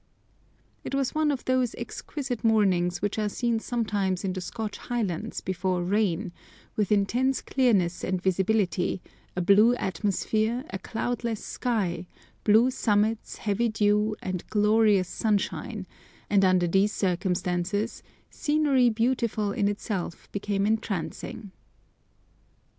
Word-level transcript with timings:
It 0.83 0.95
was 0.95 1.13
one 1.13 1.29
of 1.29 1.45
those 1.45 1.75
exquisite 1.75 2.43
mornings 2.43 3.03
which 3.03 3.19
are 3.19 3.29
seen 3.29 3.59
sometimes 3.59 4.23
in 4.23 4.33
the 4.33 4.41
Scotch 4.41 4.79
Highlands 4.79 5.41
before 5.41 5.83
rain, 5.83 6.31
with 6.75 6.91
intense 6.91 7.39
clearness 7.39 8.03
and 8.03 8.19
visibility, 8.19 8.99
a 9.35 9.41
blue 9.41 9.75
atmosphere, 9.75 10.63
a 10.71 10.79
cloudless 10.79 11.45
sky, 11.45 12.07
blue 12.43 12.71
summits, 12.71 13.35
heavy 13.37 13.69
dew, 13.69 14.15
and 14.23 14.43
glorious 14.49 15.07
sunshine, 15.07 15.85
and 16.31 16.43
under 16.43 16.65
these 16.65 16.91
circumstances 16.91 18.01
scenery 18.31 18.89
beautiful 18.89 19.51
in 19.51 19.67
itself 19.67 20.27
became 20.31 20.65
entrancing. 20.65 21.51